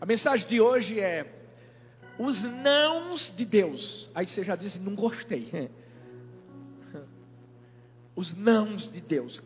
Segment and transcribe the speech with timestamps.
[0.00, 1.40] A mensagem de hoje é
[2.18, 4.10] os nãos de Deus.
[4.14, 5.70] Aí você já disse, não gostei.
[8.16, 9.40] Os nãos de Deus.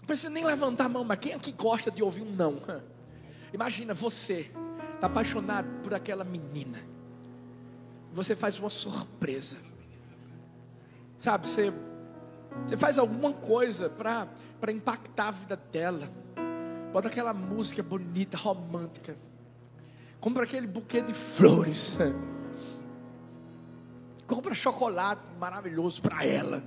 [0.00, 2.58] Não precisa nem levantar a mão, mas quem aqui gosta de ouvir um não?
[3.52, 4.50] Imagina você,
[4.94, 6.78] está apaixonado por aquela menina.
[8.12, 9.58] Você faz uma surpresa.
[11.18, 11.72] Sabe, você,
[12.66, 16.10] você faz alguma coisa para impactar a vida dela.
[16.92, 19.16] Bota aquela música bonita, romântica.
[20.24, 21.98] Compra aquele buquê de flores.
[24.26, 26.64] Compra chocolate maravilhoso para ela.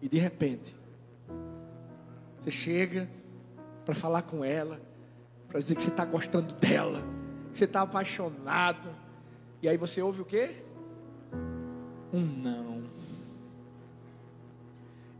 [0.00, 0.74] E de repente,
[2.40, 3.06] você chega
[3.84, 4.80] para falar com ela,
[5.46, 7.02] para dizer que você está gostando dela,
[7.52, 8.96] que você está apaixonado.
[9.60, 10.64] E aí você ouve o quê?
[12.10, 12.82] Um não.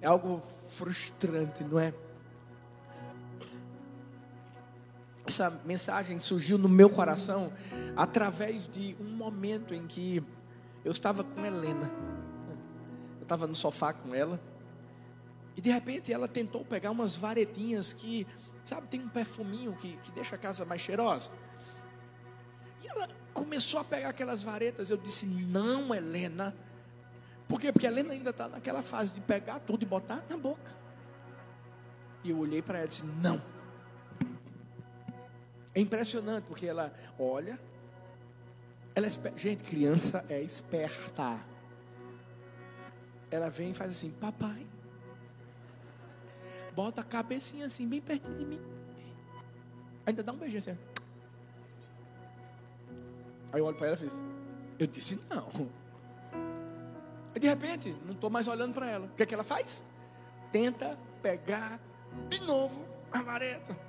[0.01, 1.93] É algo frustrante, não é?
[5.29, 7.53] Essa mensagem surgiu no meu coração
[7.95, 10.25] através de um momento em que
[10.83, 11.91] eu estava com Helena.
[13.19, 14.41] Eu estava no sofá com ela.
[15.55, 18.27] E de repente ela tentou pegar umas varetinhas que,
[18.65, 21.31] sabe, tem um perfuminho que, que deixa a casa mais cheirosa.
[22.83, 24.89] E ela começou a pegar aquelas varetas.
[24.89, 26.57] Eu disse: Não, Helena.
[27.47, 27.71] Por quê?
[27.71, 30.73] Porque a Helena ainda está naquela fase de pegar tudo e botar na boca.
[32.25, 33.58] E eu olhei para ela e disse: Não.
[35.75, 37.59] É impressionante, porque ela olha,
[38.95, 41.39] ela é, gente, criança é esperta.
[43.31, 44.67] Ela vem e faz assim, papai,
[46.75, 48.61] bota a cabecinha assim, bem pertinho de mim.
[50.07, 50.79] Ainda dá um beijinho assim.
[53.53, 54.13] Aí eu olho para ela e fiz,
[54.79, 55.49] eu disse não.
[57.35, 59.07] Aí de repente, não estou mais olhando para ela.
[59.07, 59.85] O que é que ela faz?
[60.51, 61.79] Tenta pegar
[62.29, 63.88] de novo a vareta.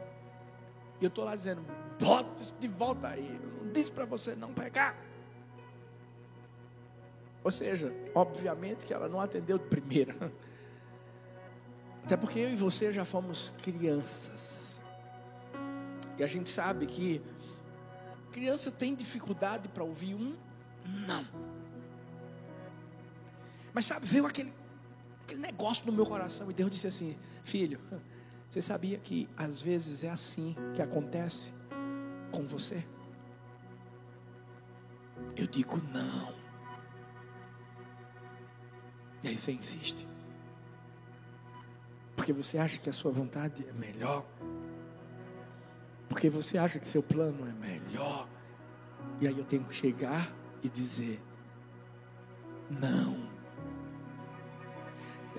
[0.99, 1.65] E eu estou lá dizendo,
[1.99, 3.39] bota isso de volta aí.
[3.41, 4.95] Eu não disse para você não pegar.
[7.43, 10.15] Ou seja, obviamente que ela não atendeu de primeira.
[12.03, 14.81] Até porque eu e você já fomos crianças.
[16.17, 17.21] E a gente sabe que
[18.31, 20.35] criança tem dificuldade para ouvir um
[20.85, 21.25] não.
[23.73, 24.53] Mas sabe, veio aquele,
[25.23, 27.79] aquele negócio no meu coração e Deus disse assim: Filho,
[28.49, 31.53] você sabia que às vezes é assim que acontece
[32.31, 32.83] com você?
[35.35, 36.33] Eu digo não.
[39.21, 40.07] E aí você insiste.
[42.15, 44.25] Porque você acha que a sua vontade é melhor.
[46.07, 48.27] Porque você acha que seu plano é melhor.
[49.21, 50.33] E aí eu tenho que chegar
[50.63, 51.21] e dizer:
[52.67, 53.29] não.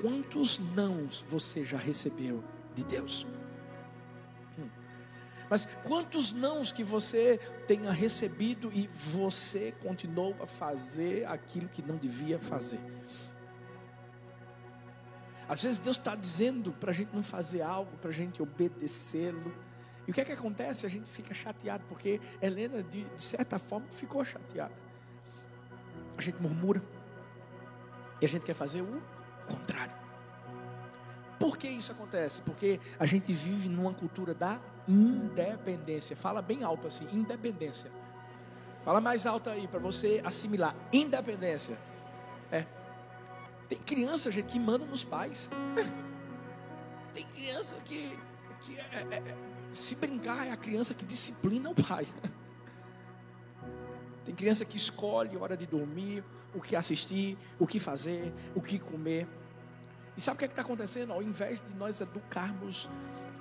[0.00, 2.44] Quantos nãos você já recebeu
[2.74, 3.26] de Deus.
[5.50, 11.96] Mas quantos nãos que você tenha recebido e você continuou a fazer aquilo que não
[11.96, 12.78] devia fazer?
[15.48, 19.52] Às vezes Deus está dizendo para a gente não fazer algo, para a gente obedecê-lo.
[20.06, 20.86] E o que é que acontece?
[20.86, 24.72] A gente fica chateado, porque Helena, de, de certa forma, ficou chateada.
[26.16, 26.80] A gente murmura.
[28.20, 29.02] E a gente quer fazer o
[29.48, 29.92] contrário.
[31.40, 32.42] Por que isso acontece?
[32.42, 36.14] Porque a gente vive numa cultura da independência.
[36.14, 37.90] Fala bem alto assim, independência.
[38.84, 40.76] Fala mais alto aí para você assimilar.
[40.92, 41.78] Independência.
[42.52, 42.66] É.
[43.70, 45.48] Tem criança, gente, que manda nos pais.
[47.14, 48.18] Tem criança que,
[48.60, 49.36] que é, é, é,
[49.72, 52.06] se brincar, é a criança que disciplina o pai.
[54.26, 56.22] Tem criança que escolhe a hora de dormir,
[56.54, 59.26] o que assistir, o que fazer, o que comer.
[60.20, 61.14] E sabe o que é está acontecendo?
[61.14, 62.90] Ao invés de nós educarmos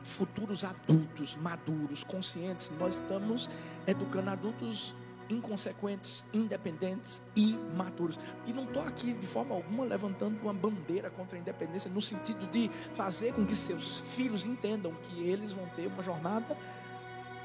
[0.02, 3.50] futuros adultos, maduros, conscientes, nós estamos
[3.86, 4.96] educando adultos
[5.30, 8.18] inconsequentes, independentes e maturos.
[8.48, 12.48] E não estou aqui de forma alguma levantando uma bandeira contra a independência, no sentido
[12.48, 16.58] de fazer com que seus filhos entendam que eles vão ter uma jornada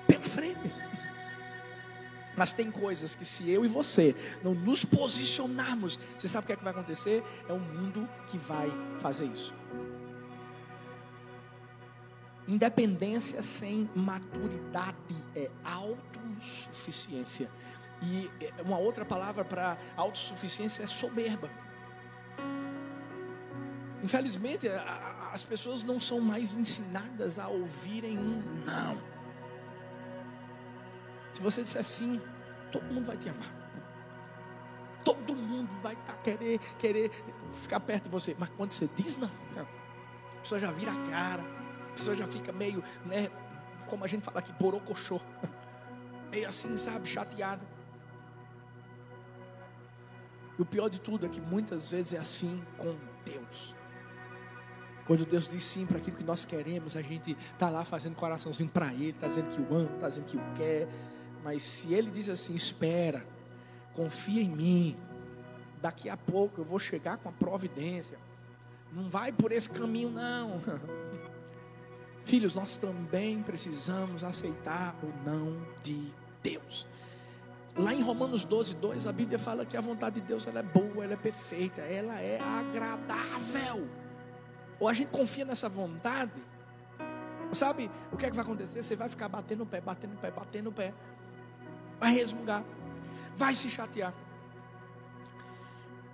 [0.07, 0.73] pela frente.
[2.37, 6.53] Mas tem coisas que se eu e você não nos posicionarmos, você sabe o que
[6.53, 7.23] é que vai acontecer?
[7.49, 9.55] É um mundo que vai fazer isso.
[12.47, 14.97] Independência sem maturidade
[15.35, 17.49] é autossuficiência.
[18.03, 21.49] E é uma outra palavra para autossuficiência é soberba.
[24.03, 24.69] Infelizmente,
[25.33, 29.14] as pessoas não são mais ensinadas a ouvirem um não.
[31.35, 32.23] Se você disser sim,
[32.71, 33.53] todo mundo vai te amar.
[35.05, 37.11] Todo mundo vai tá, querer, querer
[37.53, 38.37] ficar perto de você.
[38.39, 41.43] Mas quando você diz não, a pessoa já vira a cara,
[41.91, 43.29] a pessoa já fica meio, né,
[43.89, 45.21] como a gente fala aqui, borocochô.
[46.31, 47.63] meio assim, sabe, chateada.
[50.57, 53.75] E o pior de tudo é que muitas vezes é assim com Deus.
[55.05, 58.71] Quando Deus diz sim para aquilo que nós queremos, a gente está lá fazendo coraçãozinho
[58.71, 60.89] para Ele, está dizendo que o ama, está dizendo que o quer.
[61.45, 63.25] Mas se Ele diz assim, espera,
[63.93, 64.97] confia em mim,
[65.81, 68.19] daqui a pouco eu vou chegar com a providência.
[68.91, 70.63] Não vai por esse caminho, não.
[72.25, 76.11] Filhos, nós também precisamos aceitar o não de
[76.43, 76.87] Deus.
[77.77, 80.63] Lá em Romanos 12, 2, a Bíblia fala que a vontade de Deus ela é
[80.63, 83.87] boa, ela é perfeita, ela é agradável.
[84.81, 86.41] Ou a gente confia nessa vontade,
[87.53, 88.83] sabe o que é que vai acontecer?
[88.83, 90.95] Você vai ficar batendo o pé, batendo o pé, batendo o pé,
[92.05, 92.63] vai resmungar,
[93.35, 94.13] vai se chatear.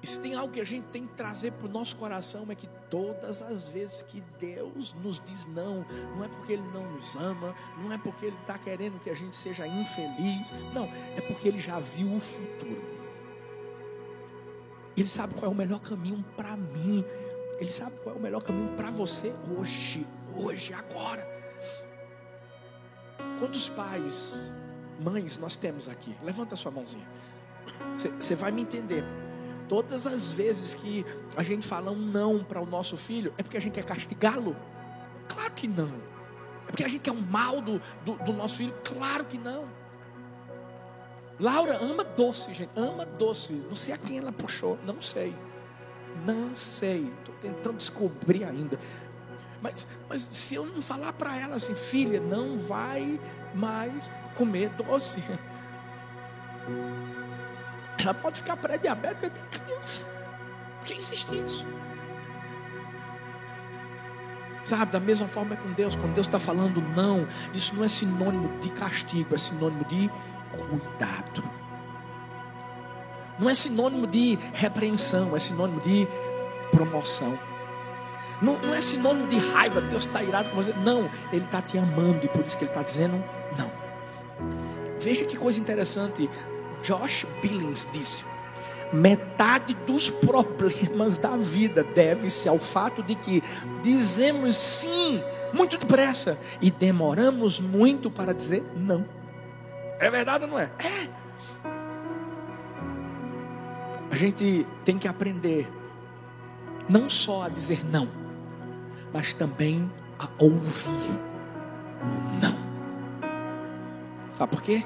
[0.01, 2.55] E se tem algo que a gente tem que trazer para o nosso coração é
[2.55, 5.85] que todas as vezes que Deus nos diz não,
[6.15, 9.15] não é porque Ele não nos ama, não é porque Ele está querendo que a
[9.15, 10.85] gente seja infeliz, não,
[11.17, 13.01] é porque Ele já viu o futuro.
[14.97, 17.05] Ele sabe qual é o melhor caminho para mim,
[17.59, 20.07] Ele sabe qual é o melhor caminho para você hoje,
[20.37, 21.27] hoje, agora.
[23.41, 24.53] Quantos pais,
[25.01, 26.17] mães nós temos aqui?
[26.23, 27.07] Levanta sua mãozinha.
[28.19, 29.05] Você vai me entender.
[29.69, 31.05] Todas as vezes que
[31.37, 34.57] a gente fala um não para o nosso filho, é porque a gente quer castigá-lo?
[35.29, 36.11] Claro que não.
[36.67, 38.75] É porque a gente quer um mal do, do, do nosso filho?
[38.85, 39.69] Claro que não.
[41.39, 42.71] Laura ama doce, gente.
[42.77, 43.53] Ama doce.
[43.53, 44.79] Não sei a quem ela puxou.
[44.85, 45.35] Não sei.
[46.27, 47.13] Não sei.
[47.21, 48.79] Estou tentando descobrir ainda.
[49.63, 53.21] Mas, mas se eu não falar para ela assim, filha, não vai
[53.55, 55.23] mais comer doce.
[57.99, 60.01] Ela pode ficar pré-diabética de criança.
[60.83, 61.67] Quem insiste nisso?
[64.63, 68.59] Sabe, da mesma forma com Deus, quando Deus está falando não, isso não é sinônimo
[68.61, 70.11] de castigo, é sinônimo de
[70.51, 71.45] cuidado.
[73.39, 76.09] Não é sinônimo de repreensão, é sinônimo de
[76.71, 77.39] promoção.
[78.41, 80.73] Não, não é sinônimo de raiva, Deus está irado com você.
[80.73, 83.23] Não, Ele está te amando e por isso que Ele está dizendo
[83.59, 83.90] não.
[85.01, 86.29] Veja que coisa interessante.
[86.83, 88.25] Josh Billings disse:
[88.93, 93.43] metade dos problemas da vida deve-se ao fato de que
[93.83, 99.05] dizemos sim muito depressa e demoramos muito para dizer não.
[99.99, 100.71] É verdade ou não é?
[100.79, 101.09] É.
[104.11, 105.71] A gente tem que aprender
[106.89, 108.09] não só a dizer não,
[109.13, 111.21] mas também a ouvir
[112.43, 112.70] não.
[114.35, 114.85] Sabe por quê?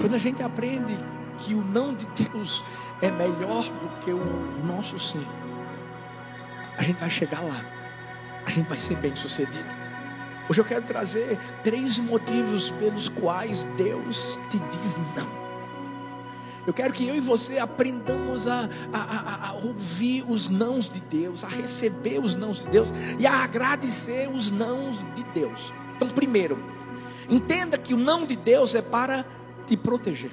[0.00, 0.98] Quando a gente aprende
[1.38, 2.64] que o não de Deus
[3.00, 5.26] é melhor do que o nosso sim,
[6.76, 7.64] a gente vai chegar lá,
[8.44, 9.82] a gente vai ser bem sucedido.
[10.48, 15.42] Hoje eu quero trazer três motivos pelos quais Deus te diz não.
[16.66, 21.42] Eu quero que eu e você aprendamos a, a, a, ouvir os nãos de Deus,
[21.42, 25.72] a receber os nãos de Deus e a agradecer os nãos de Deus.
[25.96, 26.62] Então, primeiro,
[27.28, 29.24] entenda que o não de Deus é para
[29.66, 30.30] te proteger.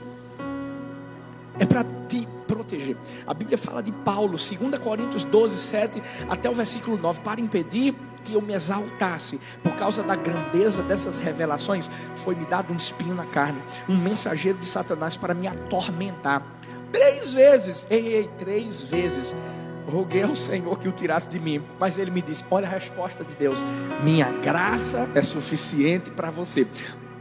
[1.58, 2.98] É para te proteger.
[3.28, 4.50] A Bíblia fala de Paulo, 2
[4.82, 7.94] Coríntios 12, 7 até o versículo 9, para impedir
[8.24, 13.26] que eu me exaltasse por causa da grandeza dessas revelações, foi-me dado um espinho na
[13.26, 16.44] carne, um mensageiro de Satanás para me atormentar.
[16.92, 19.36] Três vezes, ei, ei, três vezes,
[19.90, 23.24] roguei ao Senhor que o tirasse de mim, mas ele me disse: Olha a resposta
[23.24, 23.64] de Deus,
[24.04, 26.68] minha graça é suficiente para você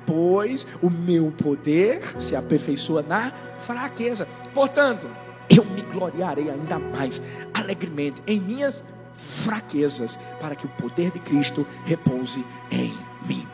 [0.08, 4.26] pois o meu poder se aperfeiçoa na fraqueza.
[4.54, 5.06] Portanto,
[5.50, 7.20] eu me gloriarei ainda mais
[7.52, 8.82] alegremente em minhas
[9.12, 12.96] fraquezas, para que o poder de Cristo repouse em
[13.26, 13.46] mim.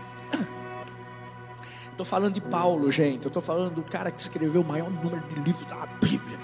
[1.90, 3.26] Estou falando de Paulo, gente.
[3.26, 6.38] Estou falando do cara que escreveu o maior número de livros da Bíblia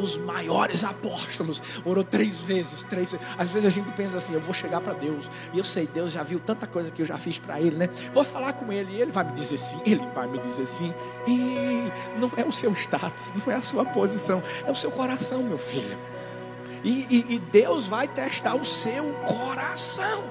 [0.00, 3.26] dos maiores apóstolos, orou três vezes, três vezes.
[3.36, 6.12] Às vezes a gente pensa assim, eu vou chegar para Deus, e eu sei, Deus
[6.12, 7.88] já viu tanta coisa que eu já fiz para Ele, né?
[8.12, 10.94] Vou falar com Ele, e Ele vai me dizer sim, Ele vai me dizer sim.
[11.26, 15.42] E não é o seu status, não é a sua posição, é o seu coração,
[15.42, 15.98] meu filho.
[16.82, 20.24] E, e, e Deus vai testar o seu coração.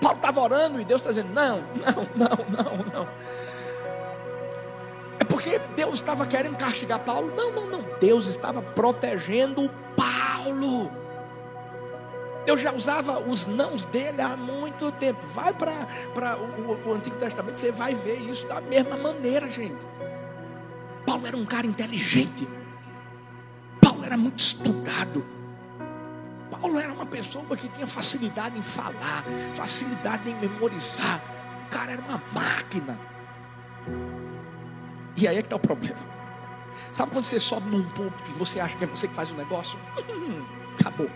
[0.00, 3.08] Paulo estava orando e Deus está dizendo: não, não, não, não, não.
[5.44, 7.30] Porque Deus estava querendo castigar Paulo?
[7.36, 7.84] Não, não, não.
[8.00, 10.90] Deus estava protegendo Paulo.
[12.46, 15.20] Deus já usava os nãos dele há muito tempo.
[15.26, 19.86] Vai para o, o Antigo Testamento, você vai ver isso da mesma maneira, gente.
[21.04, 22.48] Paulo era um cara inteligente.
[23.82, 25.26] Paulo era muito estudado.
[26.50, 31.20] Paulo era uma pessoa que tinha facilidade em falar, facilidade em memorizar.
[31.66, 32.98] O cara era uma máquina.
[35.16, 35.98] E aí é que está o problema.
[36.92, 39.34] Sabe quando você sobe num púlpito e você acha que é você que faz o
[39.34, 39.78] negócio?
[40.78, 41.10] acabou.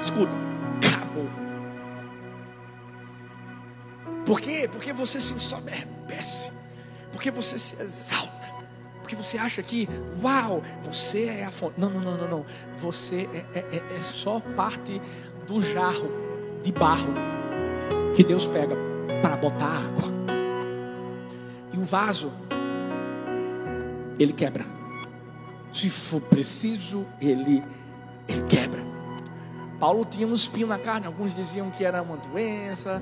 [0.00, 0.32] Escuta,
[0.86, 1.28] acabou.
[4.24, 4.68] Por quê?
[4.70, 6.52] Porque você se ensoberbece.
[7.10, 8.38] Porque você se exalta.
[9.00, 9.88] Porque você acha que,
[10.22, 11.80] uau, você é a fonte.
[11.80, 12.46] Não, não, não, não, não.
[12.76, 15.00] Você é, é, é, é só parte
[15.46, 16.10] do jarro
[16.62, 17.14] de barro
[18.14, 18.76] que Deus pega
[19.22, 20.12] para botar água.
[21.72, 22.30] E o vaso,
[24.18, 24.66] ele quebra.
[25.70, 27.62] Se for preciso, ele,
[28.26, 28.88] ele quebra.
[29.78, 33.00] Paulo tinha um espinho na carne, alguns diziam que era uma doença,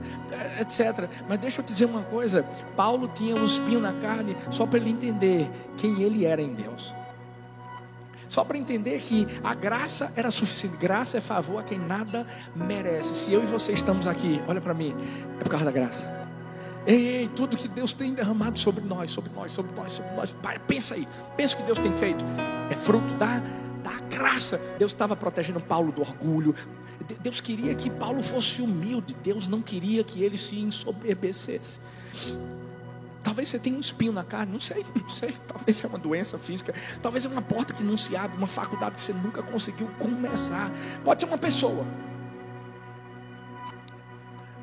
[0.61, 1.09] etc.
[1.27, 2.43] Mas deixa eu te dizer uma coisa:
[2.77, 6.95] Paulo tinha um espinho na carne só para ele entender quem ele era em Deus.
[8.29, 10.77] Só para entender que a graça era suficiente.
[10.77, 13.15] Graça é favor a quem nada merece.
[13.15, 14.95] Se eu e você estamos aqui, olha para mim,
[15.41, 16.26] é por causa da graça.
[16.87, 20.33] Ei, tudo que Deus tem derramado sobre nós, sobre nós, sobre nós, sobre nós.
[20.35, 21.07] Pai, pensa aí.
[21.37, 22.25] Pensa o que Deus tem feito.
[22.71, 23.43] É fruto da
[23.87, 24.61] da graça.
[24.79, 26.55] Deus estava protegendo Paulo do orgulho.
[27.21, 29.17] Deus queria que Paulo fosse humilde.
[29.23, 31.79] Deus não queria que ele se ensoberbecesse.
[33.23, 35.35] Talvez você tenha um espinho na carne, não sei, não sei.
[35.47, 38.95] Talvez é uma doença física, talvez é uma porta que não se abre, uma faculdade
[38.95, 40.71] que você nunca conseguiu começar.
[41.05, 41.85] Pode ser uma pessoa.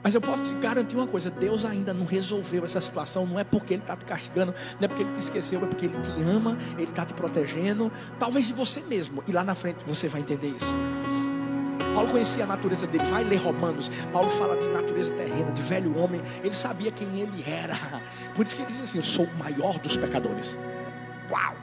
[0.04, 3.26] Mas eu posso te garantir uma coisa: Deus ainda não resolveu essa situação.
[3.26, 5.86] Não é porque Ele está te castigando, não é porque Ele te esqueceu, é porque
[5.86, 7.92] Ele te ama, Ele está te protegendo.
[8.20, 9.24] Talvez de você mesmo.
[9.26, 10.76] E lá na frente você vai entender isso.
[11.96, 13.06] Paulo conhecia a natureza dele.
[13.06, 13.90] Vai ler Romanos.
[14.12, 16.22] Paulo fala de natureza terrena, de velho homem.
[16.44, 17.76] Ele sabia quem ele era.
[18.36, 20.58] Por isso que ele diz assim: Eu sou o maior dos pecadores.
[21.32, 21.56] Uau!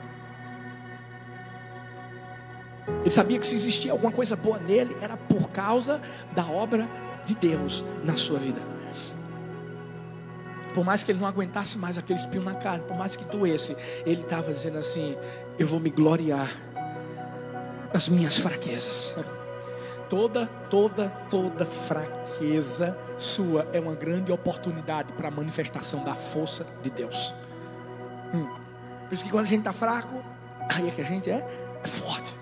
[3.01, 6.01] Ele sabia que se existia alguma coisa boa nele, era por causa
[6.33, 6.89] da obra
[7.25, 8.61] de Deus na sua vida.
[10.73, 13.75] Por mais que ele não aguentasse mais aquele espinho na carne, por mais que doesse,
[14.05, 15.17] ele estava dizendo assim:
[15.59, 16.49] Eu vou me gloriar
[17.93, 19.15] nas minhas fraquezas.
[20.09, 26.89] Toda, toda, toda fraqueza sua é uma grande oportunidade para a manifestação da força de
[26.89, 27.33] Deus.
[28.33, 28.47] Hum.
[29.07, 30.23] Por isso que quando a gente está fraco,
[30.69, 31.45] aí é que a gente é,
[31.83, 32.40] é forte.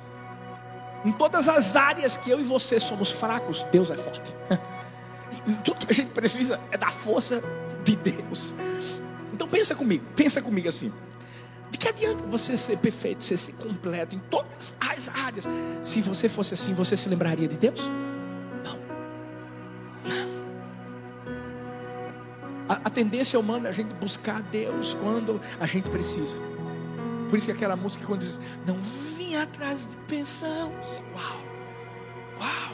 [1.05, 4.35] Em todas as áreas que eu e você somos fracos, Deus é forte.
[5.63, 7.41] Tudo que a gente precisa é da força
[7.83, 8.53] de Deus.
[9.33, 10.91] Então pensa comigo, pensa comigo assim.
[11.71, 15.47] De que adianta você ser perfeito, você ser completo em todas as áreas?
[15.81, 17.87] Se você fosse assim, você se lembraria de Deus?
[18.63, 18.77] Não.
[20.03, 20.29] Não.
[22.67, 26.37] A, a tendência humana é a gente buscar Deus quando a gente precisa.
[27.29, 30.73] Por isso que aquela música quando diz, não vim atrás de pensão.
[31.13, 31.41] Uau,
[32.39, 32.68] uau.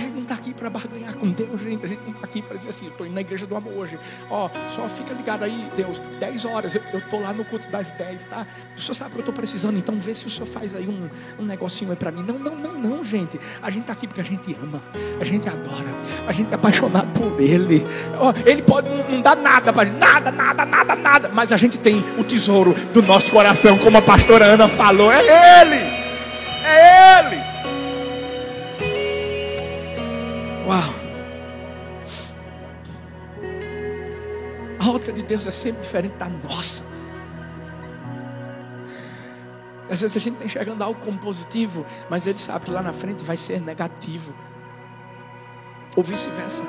[0.00, 1.84] Gente não está aqui para barganhar com Deus, gente.
[1.84, 3.74] A gente não está aqui para dizer assim, eu estou indo na igreja do amor
[3.74, 3.98] hoje.
[4.30, 8.24] Ó, só fica ligado aí, Deus, 10 horas, eu estou lá no culto das 10,
[8.24, 8.46] tá?
[8.74, 11.08] O senhor sabe que eu estou precisando, então vê se o senhor faz aí um,
[11.38, 12.24] um negocinho aí para mim.
[12.26, 13.38] Não, não, não, não, gente.
[13.62, 14.82] A gente está aqui porque a gente ama,
[15.20, 15.94] a gente adora,
[16.26, 17.84] a gente é apaixonado por Ele.
[18.18, 21.28] Ó, ele pode não dar nada para nada, nada, nada, nada.
[21.28, 25.12] Mas a gente tem o tesouro do nosso coração, como a pastora Ana falou.
[25.12, 25.76] É Ele!
[26.64, 27.49] É Ele!
[34.90, 36.82] Ótica de Deus é sempre diferente da nossa.
[39.90, 42.92] Às vezes a gente está enxergando algo como positivo, mas ele sabe que lá na
[42.92, 44.32] frente vai ser negativo.
[45.96, 46.62] Ou vice-versa.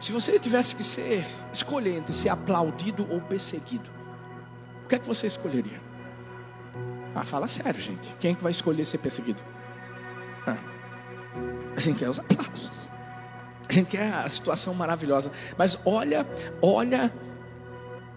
[0.00, 3.90] Se você tivesse que ser, escolher entre ser aplaudido ou perseguido,
[4.84, 5.78] o que é que você escolheria?
[7.14, 8.14] Ah, fala sério, gente.
[8.18, 9.42] Quem é que vai escolher ser perseguido?
[10.46, 10.56] Ah.
[11.76, 12.90] A gente quer os aplausos.
[13.68, 15.30] A gente quer a situação maravilhosa.
[15.56, 16.26] Mas olha,
[16.62, 17.12] olha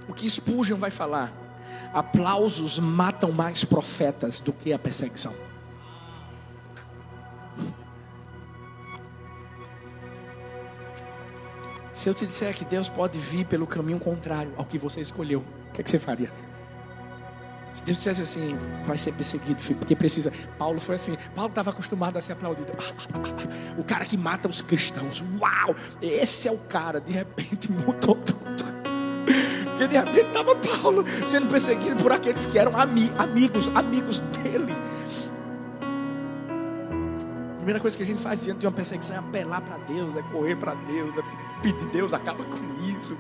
[0.08, 1.34] o que Spurgeon vai falar.
[1.94, 5.34] Aplausos matam mais profetas do que a perseguição.
[11.94, 15.44] Se eu te disser que Deus pode vir pelo caminho contrário ao que você escolheu,
[15.70, 16.32] o que, é que você faria?
[17.72, 20.32] Se Deus dissesse assim, vai ser perseguido, filho, porque precisa.
[20.58, 21.18] Paulo foi assim.
[21.34, 22.72] Paulo estava acostumado a ser aplaudido.
[23.78, 25.24] O cara que mata os cristãos.
[25.40, 25.74] Uau!
[26.02, 27.00] Esse é o cara.
[27.00, 28.72] De repente mudou tudo.
[29.82, 34.74] Porque de repente estava Paulo sendo perseguido por aqueles que eram ami amigos, amigos dele.
[37.52, 40.16] A primeira coisa que a gente faz diante de uma perseguição é apelar para Deus,
[40.16, 41.22] é correr para Deus, é
[41.62, 43.16] pedir Deus, acaba com isso.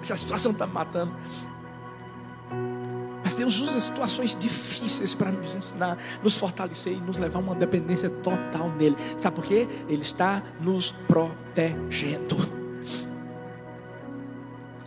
[0.00, 1.14] Essa situação está me matando.
[3.30, 7.54] Mas Deus usa situações difíceis para nos ensinar, nos fortalecer e nos levar a uma
[7.54, 8.96] dependência total nele.
[9.20, 9.68] Sabe por quê?
[9.88, 12.36] Ele está nos protegendo.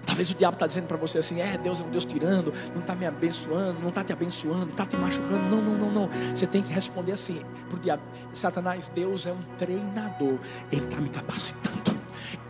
[0.05, 2.81] Talvez o diabo está dizendo para você assim: é, Deus é um Deus tirando, não
[2.81, 5.49] está me abençoando, não está te abençoando, está te machucando.
[5.49, 6.09] Não, não, não, não.
[6.35, 10.37] Você tem que responder assim para o diabo: Satanás, Deus é um treinador,
[10.69, 11.91] Ele está me capacitando,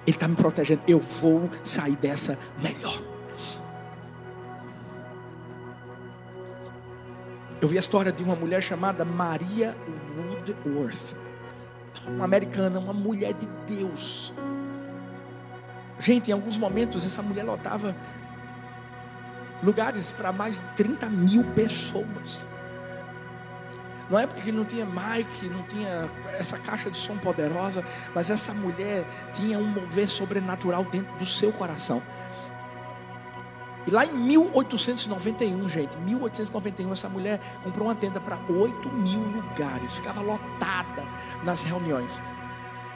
[0.07, 0.81] Ele está me protegendo.
[0.88, 3.12] Eu vou sair dessa melhor.
[7.63, 9.74] Eu vi a história de uma mulher chamada Maria
[10.17, 11.15] Woodworth,
[12.05, 14.34] uma americana, uma mulher de Deus
[16.03, 17.96] Gente, em alguns momentos essa mulher lotava
[19.63, 22.46] lugares para mais de 30 mil pessoas.
[24.10, 28.53] Não é porque não tinha mic, não tinha essa caixa de som poderosa, mas essa
[28.53, 32.03] mulher tinha um mover sobrenatural dentro do seu coração.
[33.85, 39.93] E lá em 1891, gente, 1891, essa mulher comprou uma tenda para 8 mil lugares,
[39.93, 41.03] ficava lotada
[41.43, 42.21] nas reuniões.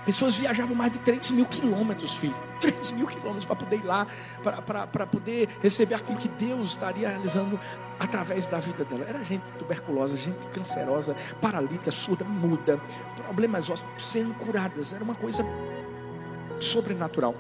[0.06, 2.36] Pessoas viajavam mais de 3 mil quilômetros, filho.
[2.62, 4.08] 3 mil quilômetros para poder ir lá,
[4.42, 7.60] para poder receber aquilo que Deus estaria realizando
[8.00, 9.04] através da vida dela.
[9.06, 12.82] Era gente tuberculosa, gente cancerosa, paralítica, surda, muda,
[13.18, 14.94] problemas ósseos sendo curadas.
[14.94, 15.44] Era uma coisa
[16.62, 17.36] sobrenatural.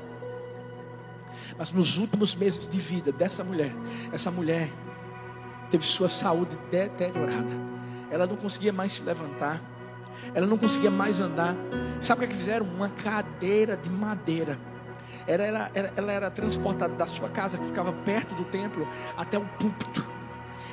[1.57, 3.73] Mas nos últimos meses de vida dessa mulher,
[4.11, 4.71] essa mulher
[5.69, 7.67] teve sua saúde deteriorada.
[8.09, 9.61] Ela não conseguia mais se levantar
[10.33, 11.55] ela não conseguia mais andar.
[12.01, 12.65] Sabe o que, é fizeram?
[12.65, 14.57] Uma cadeira de madeira.
[15.25, 19.37] Ela era, ela, ela era transportada da sua casa, que ficava perto do templo, até
[19.37, 20.05] o púlpito.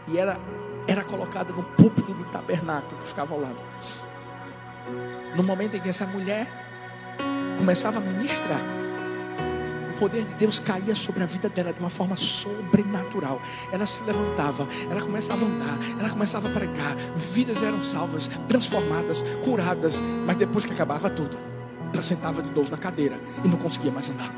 [0.08, 0.38] E era,
[0.86, 3.62] era colocada no púlpito do tabernáculo, que ficava ao lado.
[5.36, 6.46] No momento em que essa mulher
[7.58, 8.60] começava a ministrar,
[9.94, 13.40] poder de Deus caía sobre a vida dela de uma forma sobrenatural.
[13.72, 16.96] Ela se levantava, ela começava a andar, ela começava a pregar.
[17.16, 20.00] Vidas eram salvas, transformadas, curadas.
[20.26, 21.36] Mas depois que acabava tudo,
[21.92, 24.32] ela sentava de novo na cadeira e não conseguia mais andar.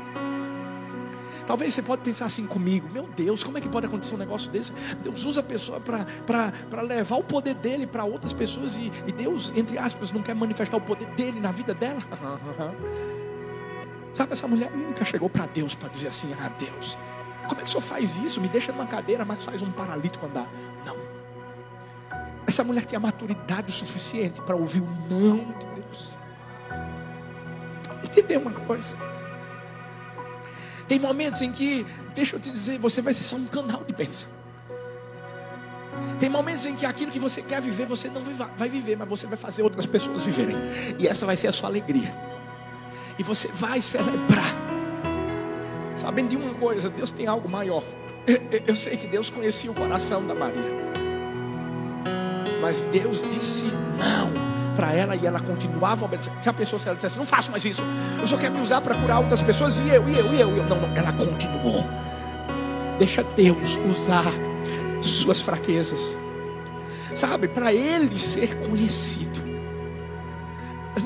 [1.47, 4.51] Talvez você pode pensar assim comigo, meu Deus, como é que pode acontecer um negócio
[4.51, 4.73] desse?
[5.01, 9.53] Deus usa a pessoa para levar o poder dele para outras pessoas e, e Deus,
[9.55, 12.01] entre aspas, não quer manifestar o poder dele na vida dela.
[14.17, 16.97] Sabe, essa mulher nunca chegou para Deus para dizer assim: Ah, Deus,
[17.47, 18.41] como é que o senhor faz isso?
[18.41, 20.51] Me deixa numa cadeira, mas faz um paralítico andar.
[20.83, 20.97] Não.
[22.47, 26.17] Essa mulher tinha maturidade o suficiente para ouvir o não de Deus.
[28.03, 28.97] Entendeu uma coisa?
[30.87, 33.93] Tem momentos em que, deixa eu te dizer, você vai ser só um canal de
[33.93, 34.27] bênção.
[36.19, 38.23] Tem momentos em que aquilo que você quer viver, você não
[38.57, 40.57] vai viver, mas você vai fazer outras pessoas viverem.
[40.97, 42.35] E essa vai ser a sua alegria
[43.17, 44.55] e você vai celebrar.
[45.95, 47.83] Sabendo de uma coisa, Deus tem algo maior.
[48.67, 50.75] Eu, sei que Deus conhecia o coração da Maria.
[52.61, 53.65] Mas Deus disse
[53.97, 56.35] não para ela e ela continuava obedecendo.
[56.43, 57.81] Já pensou se ela dissesse, não faço mais isso.
[58.19, 60.55] Eu só quero me usar para curar outras pessoas e eu, e eu, e eu,
[60.55, 60.65] e eu.
[60.65, 61.83] Não, não, ela continuou.
[62.99, 64.31] Deixa Deus usar
[65.01, 66.15] suas fraquezas.
[67.15, 69.36] Sabe, para ele ser conhecido.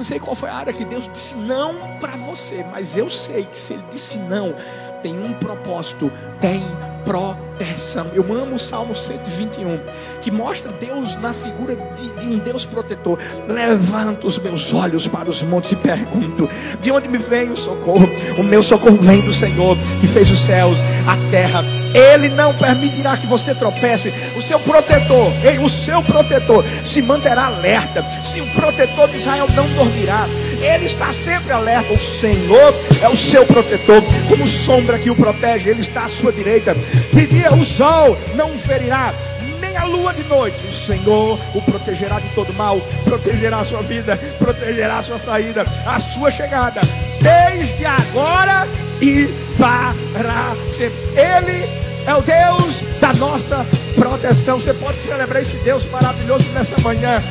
[0.02, 3.44] Não sei qual foi a área que Deus disse não para você, mas eu sei
[3.44, 4.56] que se Ele disse não,
[5.04, 6.64] tem um propósito, tem
[7.06, 8.08] proteção.
[8.16, 9.80] Eu amo o Salmo 121,
[10.20, 13.20] que mostra Deus na figura de, de, um Deus protetor.
[13.48, 16.50] Levanto os meus olhos para os montes e pergunto:
[16.82, 18.10] de onde me vem o socorro?
[18.40, 21.81] O meu socorro vem do Senhor, que fez os céus, a terra.
[21.94, 24.14] Ele não permitirá que você tropece.
[24.36, 25.32] O seu protetor,
[25.64, 28.06] o seu protetor se manterá alerta.
[28.24, 30.26] Se o protetor de Israel não dormirá,
[30.62, 31.94] ele está sempre alerta.
[31.94, 36.32] O Senhor é o seu protetor, como sombra que o protege, ele está à sua
[36.32, 36.76] direita.
[37.14, 39.14] De dia o sol não ferirá,
[39.60, 40.66] nem a lua de noite.
[40.68, 45.66] O Senhor o protegerá de todo mal, protegerá a sua vida, protegerá a sua saída,
[45.86, 46.82] a sua chegada,
[47.22, 48.68] desde agora
[49.02, 49.28] e
[49.58, 50.98] para sempre.
[51.16, 54.60] Ele é o Deus da nossa proteção.
[54.60, 57.22] Você pode celebrar esse Deus maravilhoso nessa manhã.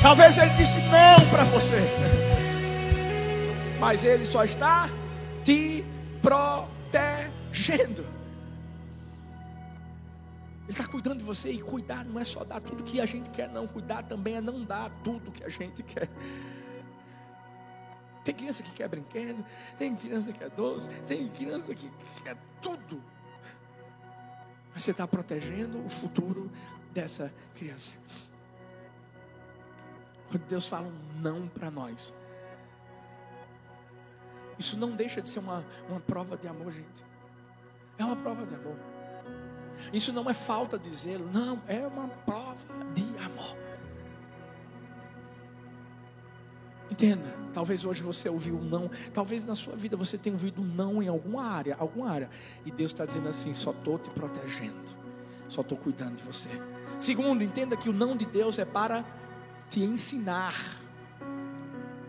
[0.00, 1.78] Talvez ele disse não para você.
[3.78, 4.88] Mas ele só está
[5.44, 5.84] te
[6.20, 8.04] protegendo.
[10.62, 13.30] Ele está cuidando de você e cuidar não é só dar tudo que a gente
[13.30, 13.66] quer, não.
[13.66, 16.08] Cuidar também é não dar tudo que a gente quer.
[18.24, 19.44] Tem criança que quer brinquedo,
[19.78, 21.90] tem criança que quer doce, tem criança que
[22.22, 23.02] quer tudo.
[24.72, 26.50] Mas você está protegendo o futuro
[26.92, 27.92] dessa criança.
[30.30, 32.14] Quando Deus fala um não para nós,
[34.58, 37.04] isso não deixa de ser uma, uma prova de amor, gente.
[37.98, 38.76] É uma prova de amor.
[39.92, 43.56] Isso não é falta de zelo, não, é uma prova de amor.
[46.92, 47.34] Entenda.
[47.54, 48.90] Talvez hoje você ouviu um não.
[49.14, 52.28] Talvez na sua vida você tenha ouvido um não em alguma área, alguma área.
[52.66, 54.92] E Deus está dizendo assim: só estou te protegendo,
[55.48, 56.50] só estou cuidando de você.
[56.98, 59.06] Segundo, entenda que o não de Deus é para
[59.70, 60.54] te ensinar.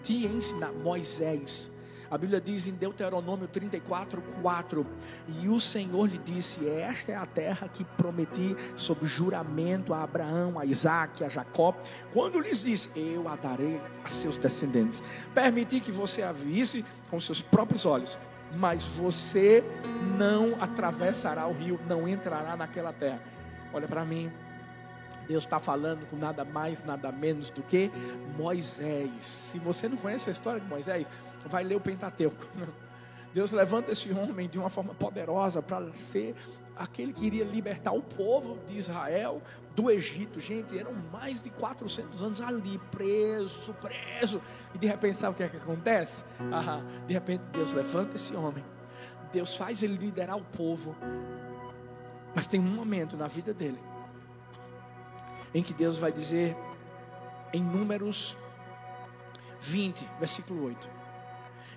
[0.02, 0.74] Te ensinar.
[0.74, 1.72] Moisés
[2.14, 4.86] a Bíblia diz em Deuteronômio 34, 4:
[5.42, 10.60] E o Senhor lhe disse: Esta é a terra que prometi sob juramento a Abraão,
[10.60, 11.76] a Isaac, a Jacó,
[12.14, 15.02] quando lhes disse: Eu a darei a seus descendentes.
[15.34, 18.20] Permiti que você a visse com seus próprios olhos,
[18.56, 19.64] mas você
[20.16, 23.24] não atravessará o rio, não entrará naquela terra.
[23.74, 24.32] Olha para mim,
[25.28, 27.92] Deus está falando com nada mais, nada menos do que
[28.38, 29.26] Moisés.
[29.26, 31.10] Se você não conhece a história de Moisés,
[31.46, 32.46] vai ler o Pentateuco.
[33.34, 36.36] Deus levanta esse homem de uma forma poderosa para ser
[36.76, 39.42] aquele que iria libertar o povo de Israel
[39.76, 40.40] do Egito.
[40.40, 44.40] Gente, eram mais de 400 anos ali, preso, preso.
[44.76, 46.24] E de repente, sabe o que é que acontece?
[46.52, 48.64] Ah, de repente, Deus levanta esse homem.
[49.32, 50.96] Deus faz ele liderar o povo.
[52.36, 53.80] Mas tem um momento na vida dele
[55.54, 56.56] em que Deus vai dizer
[57.54, 58.36] em Números
[59.62, 60.90] 20, versículo 8.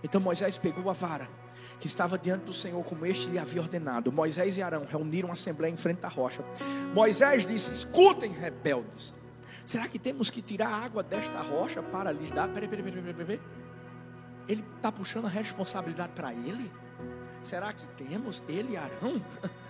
[0.03, 1.29] Então Moisés pegou a vara
[1.79, 4.11] que estava diante do Senhor, como este lhe havia ordenado.
[4.11, 6.43] Moisés e Arão reuniram a assembleia em frente à rocha.
[6.95, 9.15] Moisés disse: Escutem, rebeldes.
[9.65, 12.49] Será que temos que tirar a água desta rocha para lhes dar?
[12.49, 13.41] Peraí, peraí, peraí, peraí, peraí.
[14.49, 16.71] Ele está puxando a responsabilidade para ele?
[17.43, 18.43] Será que temos?
[18.49, 19.23] Ele e Arão?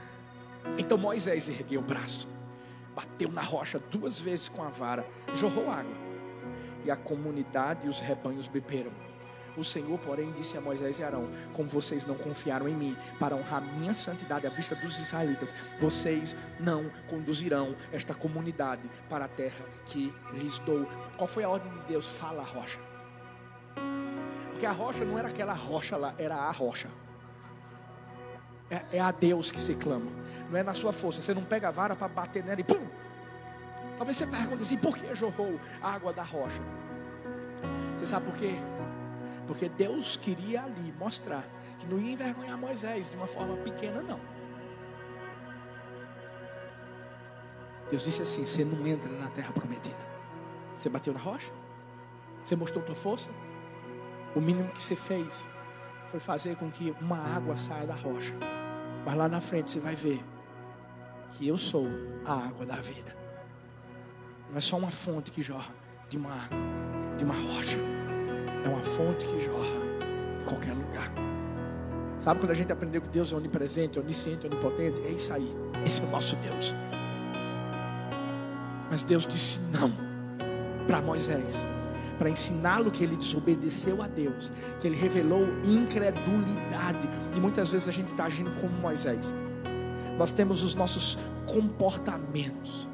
[0.77, 2.27] Então Moisés ergueu o braço
[2.97, 5.95] bateu na rocha duas vezes com a vara, jorrou água,
[6.83, 8.91] e a comunidade e os rebanhos beberam.
[9.55, 13.35] O Senhor, porém, disse a Moisés e Arão: Como vocês não confiaram em mim para
[13.35, 19.65] honrar minha santidade à vista dos israelitas, vocês não conduzirão esta comunidade para a terra
[19.87, 20.87] que lhes dou.
[21.17, 22.19] Qual foi a ordem de Deus?
[22.19, 22.79] Fala a rocha.
[24.51, 26.89] Porque a rocha não era aquela rocha lá, era a rocha.
[28.71, 30.11] É, é a Deus que se clama.
[30.51, 31.23] Não é na sua força.
[31.23, 32.87] Você não pega a vara para bater nela e pum.
[33.97, 36.61] Talvez você pergunte assim: por que jorrou a água da rocha?
[37.97, 38.55] Você sabe por quê?
[39.47, 41.45] Porque Deus queria ali mostrar
[41.79, 44.21] que não ia envergonhar Moisés de uma forma pequena, não.
[47.91, 50.07] Deus disse assim: você não entra na terra prometida.
[50.77, 51.51] Você bateu na rocha?
[52.45, 53.31] Você mostrou tua força?
[54.35, 55.47] O mínimo que você fez
[56.11, 58.35] foi fazer com que uma água saia da rocha.
[59.07, 60.21] Mas lá na frente você vai ver
[61.31, 61.87] que eu sou
[62.25, 63.17] a água da vida.
[64.51, 65.73] Não é só uma fonte que jorra
[66.09, 66.37] de uma
[67.17, 67.79] de uma rocha.
[68.65, 69.77] É uma fonte que jorra
[70.43, 71.13] em qualquer lugar.
[72.19, 75.01] Sabe quando a gente aprendeu que Deus é onipresente, onisciente, onipotente?
[75.07, 75.55] É isso aí.
[75.85, 76.75] Esse é o nosso Deus.
[78.91, 79.93] Mas Deus disse não
[80.89, 81.65] para Moisés
[82.19, 87.09] para ensiná-lo que ele desobedeceu a Deus, que ele revelou incredulidade.
[87.37, 89.35] E muitas vezes a gente está agindo como Moisés.
[90.19, 92.89] Nós temos os nossos comportamentos.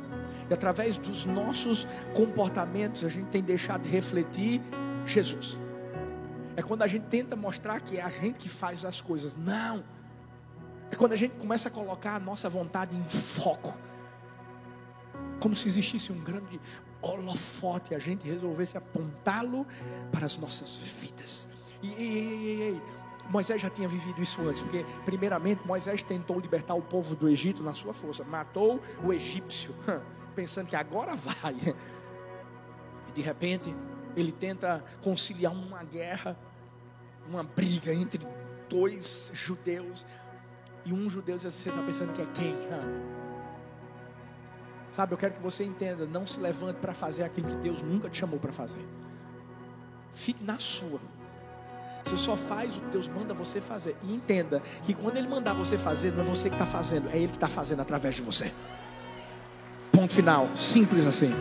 [0.51, 4.61] E através dos nossos comportamentos a gente tem deixado de refletir
[5.07, 5.61] Jesus.
[6.57, 9.35] É quando a gente tenta mostrar que é a gente que faz as coisas.
[9.37, 9.85] Não.
[10.91, 13.79] É quando a gente começa a colocar a nossa vontade em foco.
[15.41, 16.61] Como se existisse um grande
[17.01, 19.67] holofote, a gente resolvesse apontá-lo
[20.11, 21.49] para as nossas vidas.
[21.83, 22.83] E, e, e,
[23.29, 27.63] Moisés já tinha vivido isso antes, porque primeiramente Moisés tentou libertar o povo do Egito
[27.63, 29.75] na sua força, matou o egípcio,
[30.35, 31.55] pensando que agora vai.
[33.09, 33.75] E de repente
[34.17, 36.37] ele tenta conciliar uma guerra,
[37.29, 38.27] uma briga entre
[38.69, 40.07] dois judeus,
[40.85, 42.57] e um judeu diz assim: você está pensando que é quem?
[44.93, 48.11] Sabe, eu quero que você entenda, não se levante para fazer aquilo que Deus nunca
[48.11, 48.87] te chamou para fazer.
[50.13, 51.01] Fique na sua.
[52.05, 53.97] Você só faz o que Deus manda você fazer.
[54.03, 57.17] E entenda que quando Ele mandar você fazer, não é você que está fazendo, é
[57.17, 58.53] Ele que está fazendo através de você.
[59.93, 60.49] Ponto final.
[60.57, 61.33] Simples assim.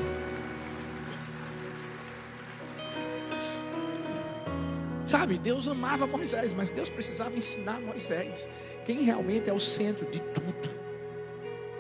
[5.06, 8.48] Sabe, Deus amava Moisés, mas Deus precisava ensinar Moisés
[8.86, 10.82] quem realmente é o centro de tudo.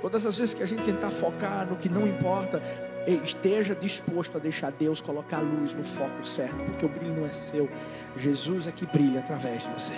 [0.01, 2.61] Todas as vezes que a gente tentar focar no que não importa,
[3.07, 7.25] esteja disposto a deixar Deus colocar a luz no foco certo, porque o brilho não
[7.25, 7.69] é seu.
[8.15, 9.93] Jesus é que brilha através de você.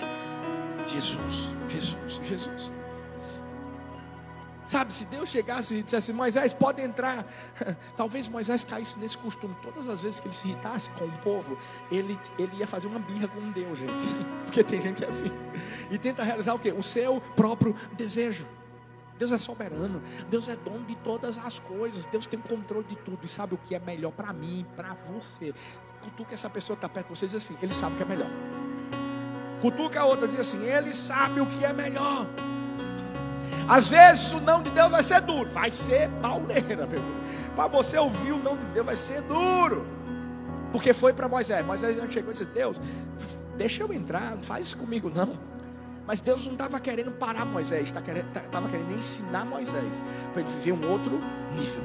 [0.86, 2.72] Jesus, Jesus, Jesus.
[4.66, 7.26] Sabe, se Deus chegasse e dissesse, Moisés, pode entrar.
[7.96, 9.54] Talvez Moisés caísse nesse costume.
[9.62, 11.58] Todas as vezes que ele se irritasse com o povo,
[11.90, 14.06] ele, ele ia fazer uma birra com Deus, gente.
[14.46, 15.30] Porque tem gente é assim.
[15.90, 16.72] E tenta realizar o quê?
[16.72, 18.46] O seu próprio desejo.
[19.18, 23.20] Deus é soberano, Deus é dono de todas as coisas, Deus tem controle de tudo
[23.22, 25.54] e sabe o que é melhor para mim, para você.
[26.02, 28.02] cutuca essa pessoa que está perto de você e diz assim: Ele sabe o que
[28.02, 28.30] é melhor.
[29.60, 32.26] Cutuca a outra, diz assim: Ele sabe o que é melhor.
[33.68, 37.22] Às vezes o não de Deus vai ser duro, vai ser pauleira, meu irmão.
[37.56, 39.86] Para você ouvir o não de Deus vai ser duro.
[40.70, 41.64] Porque foi para Moisés.
[41.64, 42.80] Moisés não chegou e disse: Deus,
[43.56, 45.53] deixa eu entrar, não faz isso comigo não.
[46.06, 48.26] Mas Deus não estava querendo parar Moisés, estava querendo,
[48.70, 51.20] querendo ensinar Moisés para ele viver um outro
[51.52, 51.82] nível.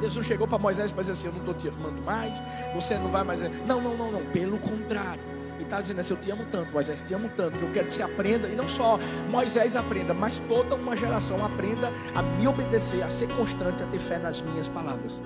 [0.00, 2.96] Deus não chegou para Moisés para dizer assim: Eu não estou te amando mais, você
[2.96, 3.42] não vai mais.
[3.66, 4.26] Não, não, não, não.
[4.26, 5.20] Pelo contrário
[5.58, 7.94] está dizendo assim: Eu te amo tanto, Moisés, te amo tanto, que eu quero que
[7.94, 8.98] você aprenda, e não só
[9.28, 13.98] Moisés aprenda, mas toda uma geração aprenda a me obedecer, a ser constante, a ter
[13.98, 15.22] fé nas minhas palavras.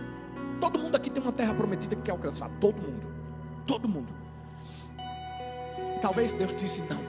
[0.60, 3.06] Todo mundo aqui tem uma terra prometida que quer alcançar, todo mundo,
[3.66, 4.21] todo mundo.
[6.02, 7.00] Talvez Deus disse não.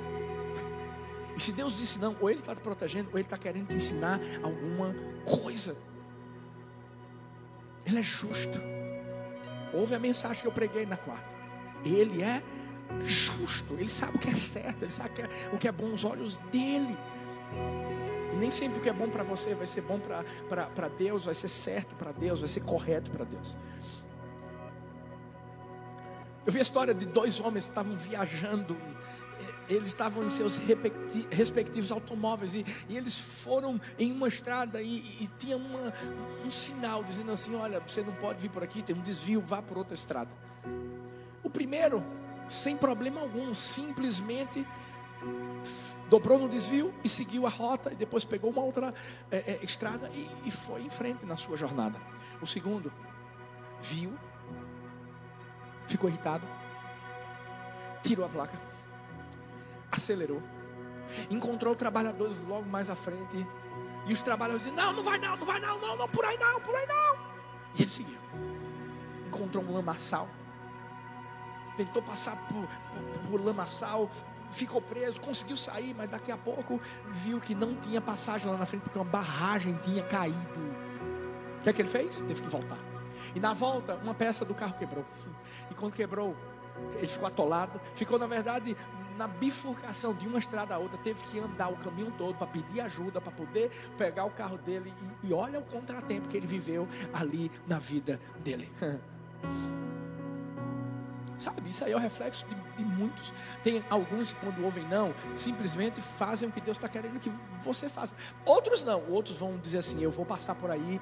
[1.35, 3.75] E se Deus disse não, ou Ele está te protegendo, ou Ele está querendo te
[3.75, 5.75] ensinar alguma coisa.
[7.85, 8.59] Ele é justo.
[9.73, 11.25] Ouve a mensagem que eu preguei na quarta.
[11.83, 12.41] Ele é
[13.05, 15.11] justo, ele sabe o que é certo, ele sabe
[15.51, 16.97] o que é, bom aos olhos dele.
[18.31, 21.33] E nem sempre o que é bom para você vai ser bom para Deus, vai
[21.33, 23.57] ser certo para Deus, vai ser correto para Deus.
[26.45, 28.77] Eu vi a história de dois homens que estavam viajando,
[29.69, 30.59] eles estavam em seus
[31.31, 35.93] respectivos automóveis e, e eles foram em uma estrada e, e tinha uma,
[36.45, 39.61] um sinal dizendo assim: Olha, você não pode vir por aqui, tem um desvio, vá
[39.61, 40.31] por outra estrada.
[41.41, 42.03] O primeiro
[42.49, 44.65] sem problema algum, simplesmente
[46.09, 48.93] dobrou no desvio e seguiu a rota e depois pegou uma outra
[49.31, 51.99] é, é, estrada e, e foi em frente na sua jornada.
[52.41, 52.91] O segundo
[53.81, 54.13] viu,
[55.87, 56.45] ficou irritado,
[58.01, 58.59] tirou a placa,
[59.91, 60.41] acelerou,
[61.29, 63.45] encontrou trabalhadores logo mais à frente
[64.05, 66.37] e os trabalhadores diziam: Não, não vai não, não vai não, não, não, por aí
[66.37, 67.33] não, por aí não.
[67.75, 68.19] E ele seguiu.
[69.27, 70.27] Encontrou um lamaçal
[71.75, 74.09] tentou passar por, por, por lamaçal,
[74.51, 78.65] ficou preso, conseguiu sair, mas daqui a pouco viu que não tinha passagem lá na
[78.65, 80.59] frente, porque uma barragem tinha caído.
[81.59, 82.21] O que é que ele fez?
[82.21, 82.92] Teve que voltar.
[83.35, 85.05] E na volta, uma peça do carro quebrou.
[85.69, 86.35] E quando quebrou,
[86.95, 87.79] ele ficou atolado.
[87.95, 88.75] Ficou, na verdade,
[89.17, 90.97] na bifurcação de uma estrada a outra.
[90.97, 94.93] Teve que andar o caminho todo para pedir ajuda, para poder pegar o carro dele.
[95.23, 98.71] E, e olha o contratempo que ele viveu ali na vida dele.
[101.37, 103.33] Sabe, isso aí é o reflexo de, de muitos.
[103.63, 107.31] Tem alguns que, quando ouvem não, simplesmente fazem o que Deus está querendo que
[107.63, 108.13] você faça.
[108.45, 110.99] Outros não, outros vão dizer assim: eu vou passar por aí,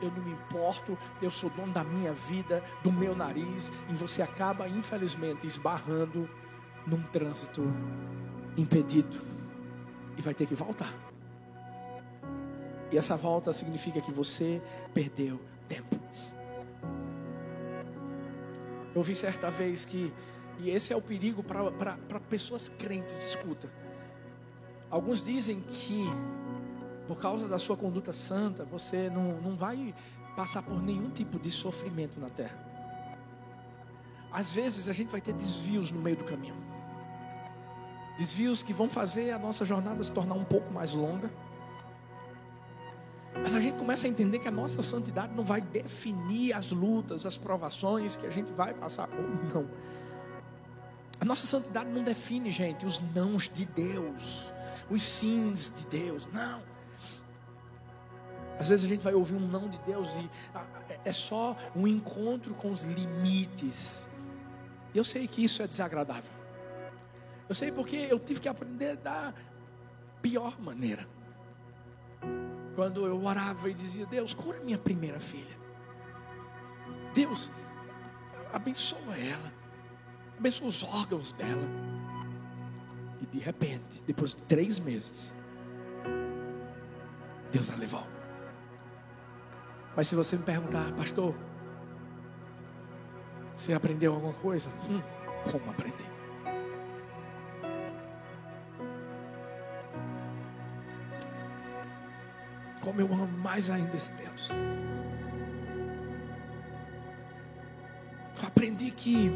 [0.00, 4.22] eu não me importo, eu sou dono da minha vida, do meu nariz, e você
[4.22, 6.28] acaba, infelizmente, esbarrando
[6.86, 7.62] num trânsito
[8.56, 9.20] impedido
[10.16, 10.92] e vai ter que voltar.
[12.90, 16.03] E essa volta significa que você perdeu tempo.
[18.94, 20.12] Eu vi certa vez que,
[20.58, 23.68] e esse é o perigo para pessoas crentes, escuta.
[24.90, 26.04] Alguns dizem que,
[27.08, 29.94] por causa da sua conduta santa, você não, não vai
[30.36, 32.58] passar por nenhum tipo de sofrimento na terra.
[34.32, 36.56] Às vezes a gente vai ter desvios no meio do caminho.
[38.18, 41.30] Desvios que vão fazer a nossa jornada se tornar um pouco mais longa
[43.42, 47.26] mas a gente começa a entender que a nossa santidade não vai definir as lutas,
[47.26, 49.68] as provações que a gente vai passar ou não.
[51.20, 54.52] A nossa santidade não define, gente, os nãos de Deus,
[54.90, 56.26] os sims de Deus.
[56.32, 56.62] Não.
[58.58, 60.30] Às vezes a gente vai ouvir um não de Deus e
[60.88, 64.08] é, é só um encontro com os limites.
[64.94, 66.30] E eu sei que isso é desagradável.
[67.48, 69.34] Eu sei porque eu tive que aprender da
[70.22, 71.06] pior maneira
[72.74, 75.56] quando eu orava e dizia: Deus, cura minha primeira filha.
[77.12, 77.50] Deus,
[78.52, 79.52] abençoa ela.
[80.38, 81.68] Abençoa os órgãos dela.
[83.20, 85.34] E de repente, depois de três meses,
[87.50, 88.06] Deus a levou.
[89.96, 91.34] Mas se você me perguntar, pastor,
[93.56, 94.68] você aprendeu alguma coisa?
[94.90, 95.00] Hum,
[95.50, 96.13] como aprender?
[102.94, 104.50] Como eu amo mais ainda esse Deus.
[108.40, 109.32] Eu aprendi que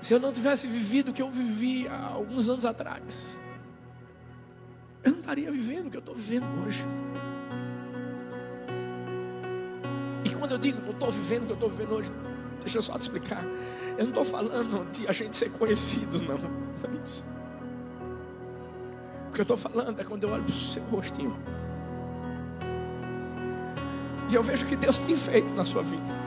[0.00, 3.36] se eu não tivesse vivido o que eu vivi há alguns anos atrás,
[5.04, 6.82] eu não estaria vivendo o que eu estou vivendo hoje.
[10.24, 12.12] E quando eu digo não estou vivendo o que eu estou vivendo hoje,
[12.60, 13.44] deixa eu só te explicar.
[13.98, 16.38] Eu não estou falando de a gente ser conhecido, não.
[16.38, 17.36] Não é isso
[19.36, 21.36] que eu estou falando é quando eu olho para o seu rostinho.
[24.30, 26.26] E eu vejo que Deus tem feito na sua vida.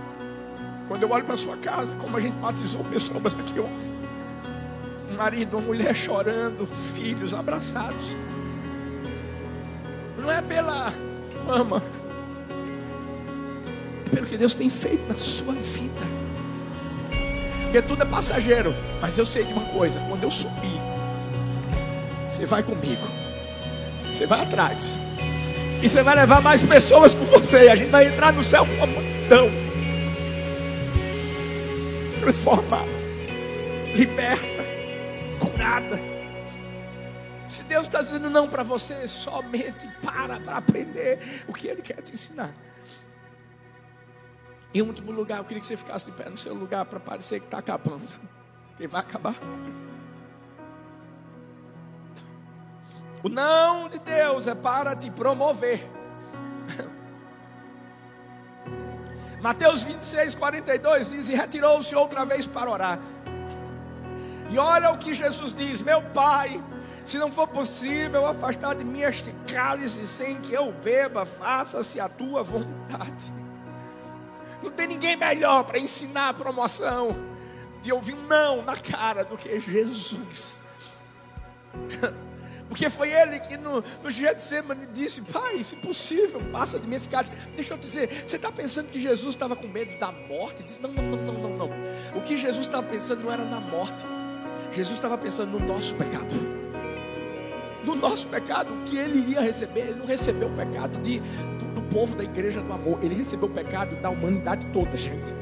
[0.88, 3.90] Quando eu olho para sua casa, como a gente batizou pessoas aqui ontem.
[5.12, 8.16] Um marido, uma mulher chorando, filhos abraçados.
[10.18, 10.94] Não é pela
[11.46, 11.82] fama,
[14.06, 16.02] é pelo que Deus tem feito na sua vida.
[17.64, 18.74] Porque tudo é passageiro.
[19.02, 20.80] Mas eu sei de uma coisa: quando eu subir,
[22.30, 23.06] você vai comigo.
[24.06, 25.00] Você vai atrás.
[25.82, 27.66] E você vai levar mais pessoas com você.
[27.66, 29.50] E a gente vai entrar no céu com uma multidão.
[32.20, 33.00] Transformada.
[33.96, 34.64] Liberta.
[35.40, 36.00] Curada.
[37.48, 42.02] Se Deus está dizendo não para você, somente para para aprender o que Ele quer
[42.02, 42.54] te ensinar.
[44.72, 47.40] Em último lugar, eu queria que você ficasse de pé no seu lugar para parecer
[47.40, 48.08] que está acabando.
[48.70, 49.36] Porque vai acabar.
[53.22, 55.86] O não de Deus é para te promover.
[59.42, 63.00] Mateus 26, 42 diz: E retirou-se outra vez para orar.
[64.50, 66.64] E olha o que Jesus diz: Meu Pai,
[67.04, 72.08] se não for possível afastar de mim este cálice sem que eu beba, faça-se a
[72.08, 73.34] tua vontade.
[74.64, 77.16] Não tem ninguém melhor para ensinar a promoção
[77.82, 80.62] de ouvir um não na cara do que Jesus.
[82.70, 87.10] Porque foi ele que no, no Getsemane disse: Pai, se possível, passa de mim esse
[87.10, 87.32] cálice.
[87.56, 90.64] Deixa eu te dizer, você está pensando que Jesus estava com medo da morte?
[90.80, 91.70] Não, não, não, não, não, não.
[92.16, 94.06] O que Jesus estava pensando não era na morte.
[94.72, 96.60] Jesus estava pensando no nosso pecado.
[97.84, 101.82] No nosso pecado, o que ele ia receber, ele não recebeu o pecado de, do,
[101.82, 105.34] do povo da igreja do amor, ele recebeu o pecado da humanidade toda, gente.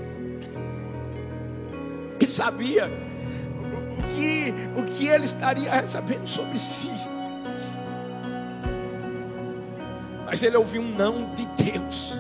[2.21, 6.91] Ele sabia o que, o que ele estaria recebendo sobre si.
[10.27, 12.19] Mas ele ouviu um não de Deus.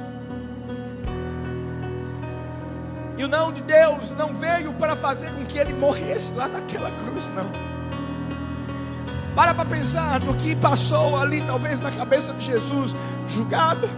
[3.17, 6.89] E o não de Deus não veio para fazer com que ele morresse lá naquela
[6.91, 7.51] cruz, não.
[9.35, 12.95] Para para pensar no que passou ali, talvez na cabeça de Jesus,
[13.27, 13.89] julgado,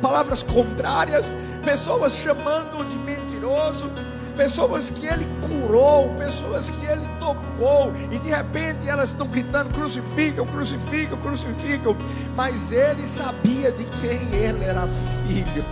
[0.00, 3.90] palavras contrárias, pessoas chamando de mentiroso,
[4.36, 10.46] pessoas que ele curou, pessoas que ele tocou, e de repente elas estão gritando: crucificam,
[10.46, 11.96] crucificam, crucificam.
[12.34, 15.64] Mas ele sabia de quem ele era filho,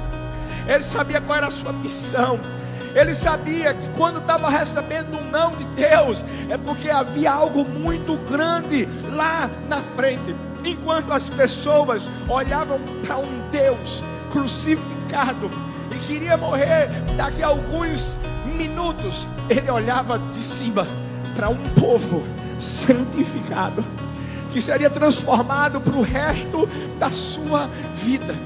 [0.66, 2.40] ele sabia qual era a sua missão.
[2.94, 8.16] Ele sabia que quando estava recebendo um não de Deus, é porque havia algo muito
[8.31, 10.35] grande lá na frente.
[10.64, 15.50] Enquanto as pessoas olhavam para um Deus crucificado
[15.94, 18.18] e queria morrer daqui a alguns
[18.57, 20.87] minutos, ele olhava de cima
[21.35, 22.22] para um povo
[22.59, 23.85] santificado
[24.54, 28.37] que seria transformado para o resto da sua vida.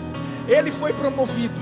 [0.49, 1.53] Ele foi promovido,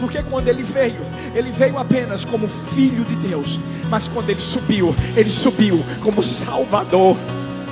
[0.00, 1.02] porque quando ele veio,
[1.34, 7.14] ele veio apenas como filho de Deus, mas quando ele subiu, ele subiu como Salvador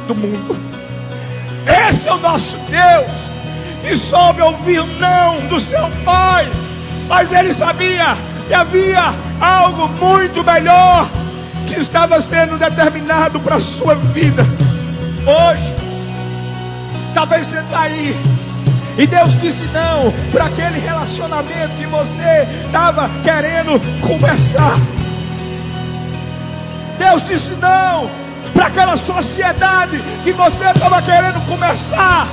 [0.06, 0.54] do mundo.
[1.88, 3.30] Esse é o nosso Deus,
[3.82, 6.46] que soube ouvir não do seu pai,
[7.08, 8.16] mas ele sabia
[8.46, 11.08] que havia algo muito melhor
[11.66, 14.44] que estava sendo determinado para a sua vida.
[15.26, 15.74] Hoje,
[17.14, 18.16] talvez você está aí.
[18.96, 24.76] E Deus disse não para aquele relacionamento que você estava querendo começar.
[26.98, 28.10] Deus disse não
[28.52, 32.26] para aquela sociedade que você estava querendo começar.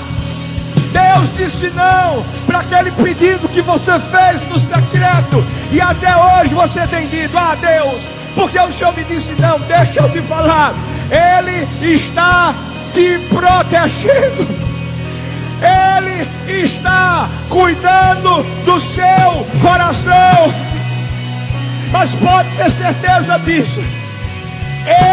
[0.95, 5.45] Deus disse não para aquele pedido que você fez no secreto.
[5.73, 8.01] E até hoje você tem dito: Ah, Deus,
[8.34, 10.73] porque o Senhor me disse não, deixa eu te falar.
[11.12, 12.55] Ele está
[12.93, 14.47] te protegendo.
[15.62, 20.53] Ele está cuidando do seu coração.
[21.91, 23.84] Mas pode ter certeza disso.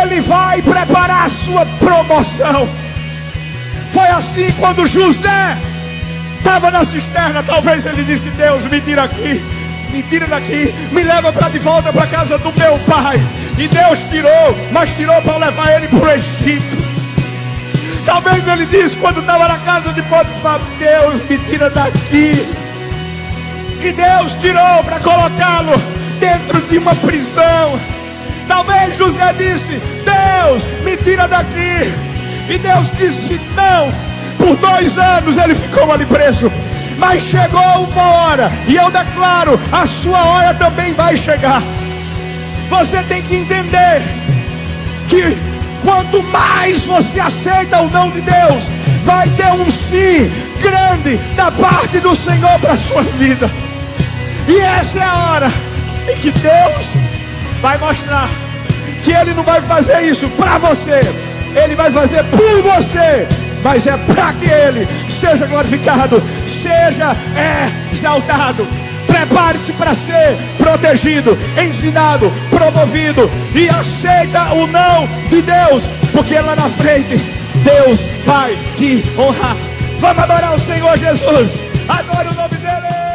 [0.00, 2.68] Ele vai preparar a sua promoção.
[3.92, 5.56] Foi assim quando José
[6.42, 7.42] estava na cisterna.
[7.42, 9.42] Talvez ele disse: Deus, me tira aqui,
[9.90, 13.20] me tira daqui, me leva para de volta para casa do meu pai.
[13.56, 16.82] E Deus tirou, mas tirou para levar ele para o Egito.
[18.04, 22.46] Talvez ele disse quando estava na casa de Potifar: Deus, me tira daqui.
[23.80, 25.72] E Deus tirou para colocá-lo
[26.18, 27.78] dentro de uma prisão.
[28.48, 31.92] Talvez José disse: Deus, me tira daqui.
[32.48, 34.11] E Deus disse: Não.
[34.42, 36.50] Por dois anos ele ficou ali preso.
[36.98, 41.62] Mas chegou uma hora, e eu declaro: a sua hora também vai chegar.
[42.68, 44.02] Você tem que entender
[45.08, 45.38] que
[45.84, 48.64] quanto mais você aceita o não de Deus,
[49.04, 50.28] vai ter um sim
[50.60, 53.48] grande da parte do Senhor para a sua vida.
[54.48, 55.52] E essa é a hora
[56.08, 56.86] em que Deus
[57.60, 58.28] vai mostrar
[59.04, 61.00] que Ele não vai fazer isso para você,
[61.54, 63.28] Ele vai fazer por você,
[63.62, 67.16] mas é para que Ele seja glorificado, seja
[67.92, 68.66] exaltado.
[69.06, 76.68] Prepare-se para ser protegido, ensinado, promovido e aceita o não de Deus, porque lá na
[76.70, 77.16] frente
[77.62, 79.56] Deus vai te honrar.
[80.00, 81.60] Vamos adorar o Senhor Jesus.
[81.88, 83.11] Adore o nome dele.